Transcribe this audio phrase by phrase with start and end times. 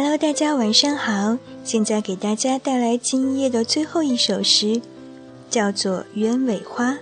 [0.00, 1.36] Hello，大家晚上好！
[1.64, 4.80] 现在给大家带来今夜的最后一首诗，
[5.50, 6.92] 叫做《鸢尾花》。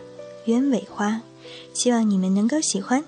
[0.47, 1.21] 鸢尾花，
[1.75, 3.05] 希望你们能够喜欢。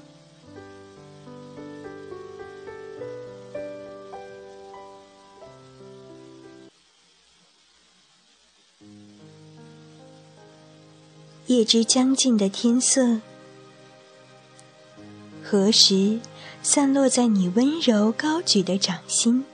[11.46, 13.22] 夜之将尽的天色，
[15.42, 16.20] 何时
[16.62, 19.46] 散落在你温柔高举的掌心？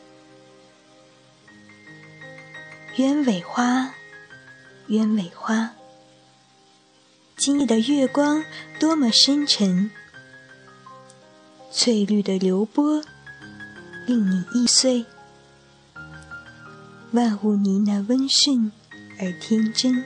[2.97, 3.93] 鸢尾花，
[4.87, 5.73] 鸢尾花，
[7.37, 8.45] 今夜的月光
[8.79, 9.91] 多么深沉，
[11.73, 13.03] 翠绿的流波
[14.07, 15.05] 令你易碎，
[17.11, 18.70] 万物呢喃温顺
[19.19, 20.05] 而天真。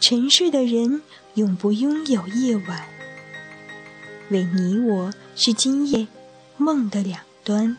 [0.00, 1.02] 沉睡的人
[1.34, 2.88] 永不拥有夜晚，
[4.30, 6.06] 唯你我是今夜
[6.56, 7.76] 梦的两端。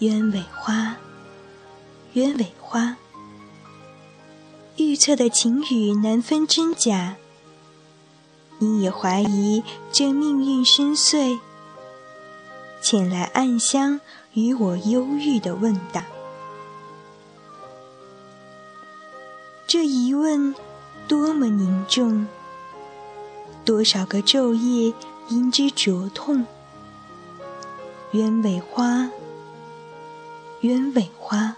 [0.00, 0.96] 鸢尾花，
[2.14, 2.96] 鸢尾花，
[4.78, 7.16] 预测的情语难分真假。
[8.60, 11.38] 你也怀疑这命运深邃，
[12.80, 14.00] 前来暗香
[14.32, 16.06] 与我忧郁的问答。
[19.66, 20.54] 这疑问
[21.06, 22.26] 多么凝重，
[23.66, 24.94] 多少个昼夜
[25.28, 26.46] 因之灼痛。
[28.12, 29.10] 鸢尾花，
[30.62, 31.56] 鸢尾花，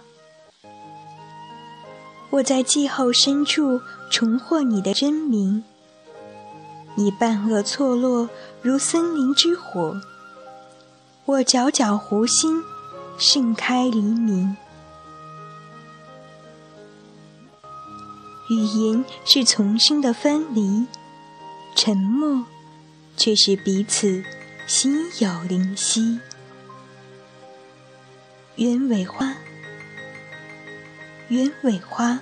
[2.31, 5.65] 我在季候深处重获你的真名。
[6.95, 8.29] 你半恶错落
[8.61, 10.01] 如森林之火，
[11.25, 12.63] 我皎皎湖心
[13.19, 14.57] 盛开黎明。
[18.51, 20.87] 语言是丛生的分离，
[21.75, 22.45] 沉默
[23.17, 24.23] 却是彼此
[24.69, 26.21] 心有灵犀。
[28.57, 29.35] 鸢尾花，
[31.29, 32.21] 鸢尾花，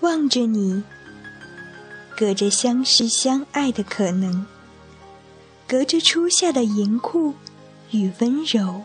[0.00, 0.82] 望着你，
[2.16, 4.46] 隔着相识相爱的可能，
[5.66, 7.34] 隔着初夏的严酷
[7.90, 8.82] 与温柔，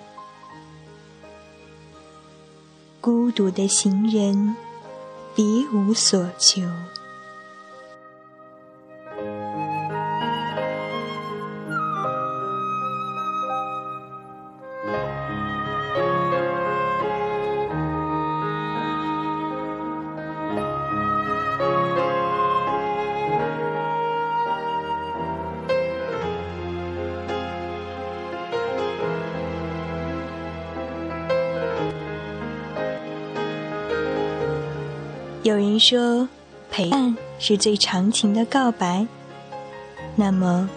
[3.01, 4.56] 孤独的行人。
[5.35, 6.63] 别无所求。
[35.47, 36.27] 有人说，
[36.69, 39.07] 陪伴是最长情的告白。
[40.17, 40.69] 那么，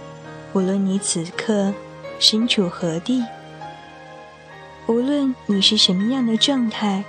[0.52, 1.74] 无论你此刻
[2.20, 3.20] 身处何地，
[4.86, 7.02] 无论你是什么样的状态，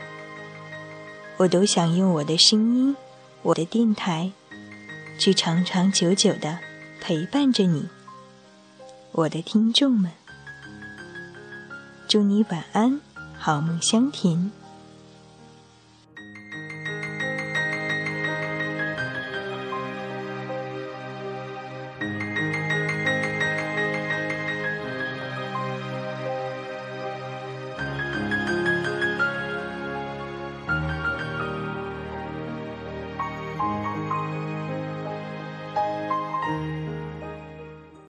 [1.38, 2.96] 我都想用我的声音，
[3.44, 4.32] 我的电台，
[5.20, 6.58] 去长长久久的
[7.00, 7.88] 陪伴着你，
[9.12, 10.10] 我的听众们。
[12.08, 13.00] 祝你晚安，
[13.38, 14.52] 好梦香甜。